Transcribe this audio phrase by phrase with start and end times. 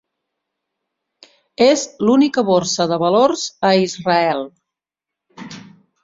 [1.65, 4.41] És l'única borsa de valors a Israel.